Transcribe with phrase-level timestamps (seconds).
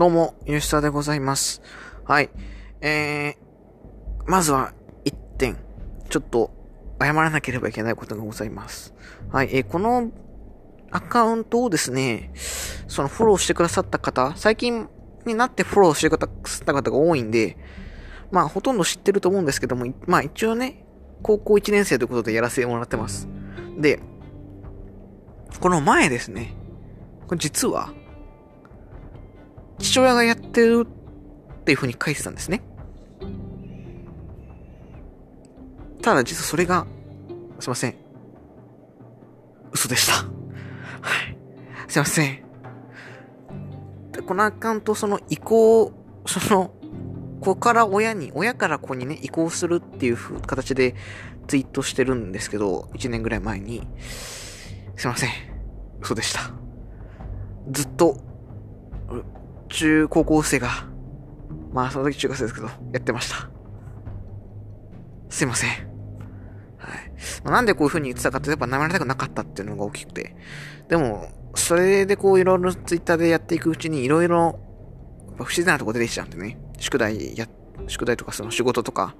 [0.00, 1.60] どうも、ゆうしさでございます。
[2.06, 2.30] はい。
[2.80, 3.36] えー、
[4.24, 4.72] まずは、
[5.04, 5.58] 一点、
[6.08, 6.50] ちょっと、
[6.98, 8.94] 謝らなければいけないことがございます。
[9.30, 9.50] はい。
[9.52, 10.10] えーこの、
[10.90, 12.32] アカウントをですね、
[12.88, 14.88] そのフォローしてくださった方、最近
[15.26, 17.58] になってフォローしてくださった方が多いんで、
[18.30, 20.82] まあ、ほとんど知ってると思うんですけども、まあ、一応ね、
[21.22, 23.28] 高校1年生ということでやらせてもらってます。
[23.78, 24.00] で、
[25.60, 26.54] この前ですね、
[27.26, 27.92] これ実は、
[29.80, 32.62] 父親がやってるっていう風に書いてたんですね。
[36.02, 36.86] ただ実はそれが、
[37.58, 37.94] すいません。
[39.72, 40.12] 嘘でした。
[40.14, 41.36] はい。
[41.88, 42.42] すいません。
[44.26, 45.92] このアカウント、その移行、
[46.26, 46.72] その、
[47.40, 50.94] 子から親に、親から子にね、移行するっていう風形で
[51.48, 53.86] ツイートしてるんですけど、1年ぐらい前に。
[54.96, 55.30] すいません。
[56.00, 56.52] 嘘でした。
[57.70, 58.18] ずっと、
[59.70, 60.68] 中高校生が、
[61.72, 63.48] まあその時中学生ですけど、やってました。
[65.30, 65.70] すいません。
[65.70, 65.80] はい。
[67.44, 70.36] まあなんでこういう風に言ってたかって、やっぱ舐められたくなかったっていうのが大きくて。
[70.88, 74.58] でも、それでこういろいろツイッターでやっていくうちにいろいろ、
[75.28, 76.58] やっぱ不自然なとこ出てきちゃうんでね。
[76.78, 77.46] 宿題や、
[77.86, 79.14] 宿題とかその仕事とか、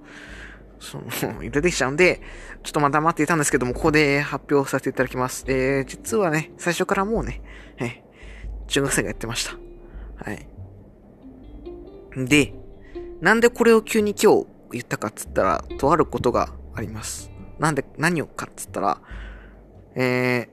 [0.80, 1.04] その、
[1.48, 2.20] 出てきちゃうんで、
[2.64, 5.44] ちょっとまだ待っていたんですけども、ここで発表させていただきます。
[5.46, 7.40] えー、実はね、最初からもうね、
[7.78, 8.00] えー、
[8.66, 9.69] 中学生がやってました。
[10.24, 10.46] はい。
[12.16, 12.52] で、
[13.20, 17.30] なんでこれを急に今日言ったかっつったら、とあることがあります。
[17.58, 19.00] なんで、何をかっつったら、
[19.94, 20.48] え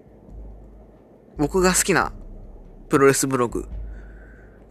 [1.37, 2.13] ー、僕が好きな
[2.89, 3.67] プロレスブログ、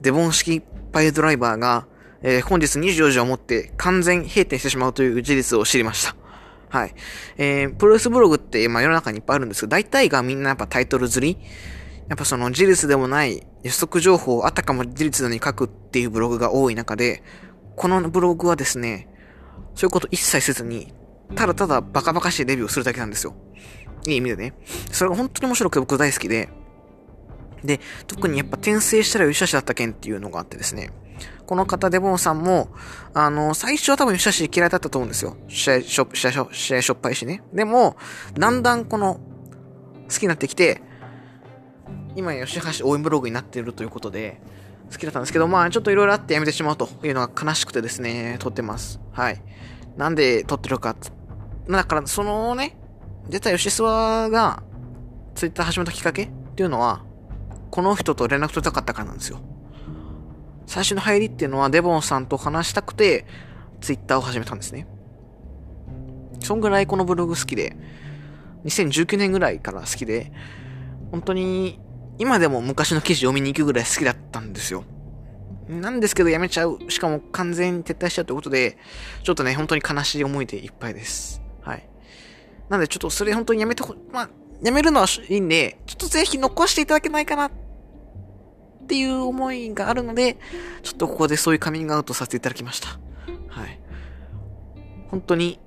[0.01, 1.87] デボン式パイドライバーが、
[2.23, 6.17] えー本日24時をもって完全閉店してしまうという事実を知りました。
[6.69, 6.95] はい。
[7.37, 11.39] えー、プロレスブログって、まあ世の中にいっぱいあるんですけど、大体がみんなやっぱタイトル釣り
[12.09, 17.23] やっぱその事実でもない予測情報をあたかも事実のように書くっていうブログが多い中で、
[17.75, 19.09] このブログはですね、
[19.75, 20.93] そういうこと一切せずに、
[21.35, 23.35] ただただバカバカしいレビューをするだけなんですよ。
[24.07, 24.55] いい意味でね。
[24.93, 26.49] それが本当に面白くて僕大好きで、
[27.65, 30.93] で、特にやっぱ転生したら吉橋だった件っていうのがあってですね、
[31.47, 32.69] この方、デボンさんも、
[33.15, 35.37] あの、最初は多分吉橋嫌いだったと思うんですよ。
[35.49, 37.43] 試合しょ、試合しょ、試合しょっぱいしね。
[37.53, 37.97] でも、
[38.35, 39.21] だんだんこの、
[40.09, 40.83] 好きになってきて、
[42.17, 44.41] 今吉橋応援ブログになっているということで、
[44.91, 49.01] 好きだったんですけど、まあちょっといろいろあってやめてしまうというのが悲しくてですね、撮ってます。
[49.13, 49.43] はい。
[49.97, 50.97] なんで撮ってるか
[51.69, 52.77] だから、そのね、
[53.29, 54.63] 実は吉諏訪が、
[55.35, 57.05] ツイッター始めたきっかけっていうのは、
[57.71, 59.41] この人と連絡取りたかったからなんですよ。
[60.67, 63.27] 最初の入りっていうのは、デボンさんと話したくて、
[63.81, 64.87] ツイッターを始めたんですね。
[66.41, 67.77] そんぐらいこのブログ好きで、
[68.65, 70.33] 2019年ぐらいから好きで、
[71.11, 71.81] 本当に、
[72.19, 74.85] 今でも昔の記事読みに行くぐらい好きだったんですよ。
[75.69, 76.79] なんですけどやめちゃう。
[76.89, 78.79] しかも完全に撤退しちゃうということで、
[79.23, 81.43] ちょっとね、本当に悲しい思いでいっぱいです。
[81.61, 81.89] はい。
[82.69, 84.31] なんでちょっとそれ本当にやめてほ、まあ、
[84.63, 87.51] やめるのはいいんで、ちょっとぜひ残していただけないかなっ
[88.87, 90.39] ていう思いがあるので、
[90.83, 92.89] ちょっとここでそういうカミングアウトさせていただきました。
[93.49, 93.81] はい。
[95.09, 95.59] 本当に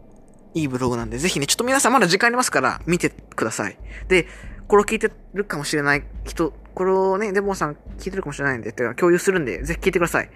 [0.53, 3.77] いいブログなんで、ぜひね、ちょっと皆さんまだ時間ありますから、見てください。
[4.07, 4.27] で、
[4.69, 10.29] これ聞いてるかもしれない人、これをね、デボンさん聞いてるかもしれないんで、てか共有するんで、ぜひ聞いてください。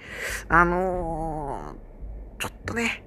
[0.50, 3.04] あのー、ちょっとね、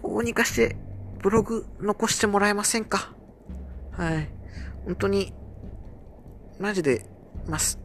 [0.00, 0.76] どうにかして、
[1.18, 3.12] ブログ残してもらえませんか？
[3.90, 4.28] はい。
[4.84, 5.34] 本当に、
[6.60, 7.04] マジで、
[7.48, 7.80] ます。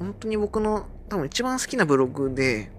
[0.00, 2.72] 本当に僕の多分一番好きなブログで、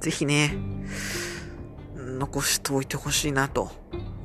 [0.00, 0.58] ぜひね、
[1.94, 3.70] 残しておいてほしいなと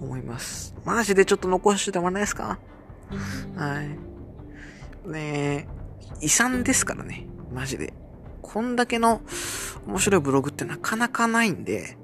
[0.02, 0.76] 思います。
[0.86, 2.60] マジでちょっと残してもらえないですか？
[3.56, 5.10] はい。
[5.10, 5.68] ね
[6.22, 7.28] え、遺産ですからね。
[7.54, 7.94] マジで。
[8.42, 9.22] こんだけの
[9.86, 11.98] 面白いブログってなかなかないんで、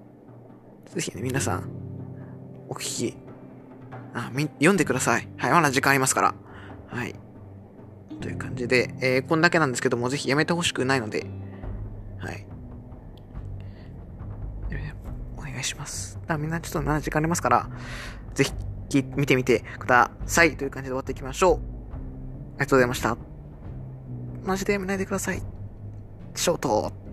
[0.85, 1.69] ぜひね、皆さん、
[2.69, 2.79] お聞
[3.11, 3.17] き、
[4.13, 5.27] あ、み、読んでください。
[5.37, 6.35] はい、まだ時間ありますから。
[6.87, 7.15] はい。
[8.21, 11.25] という感じで、えー、こんだけなんですけども、ぜひやめてほしくないので、
[12.19, 12.47] はい。
[15.65, 16.15] します。
[16.21, 17.69] だからみんなちょっと7時間ありますから、
[18.33, 18.53] ぜひ、
[19.15, 20.55] 見てみてください。
[20.55, 21.55] という感じで終わっていきましょう。
[21.55, 23.17] ありがとうございました。
[24.45, 25.41] マジでやめないでください。
[26.35, 27.04] ショート。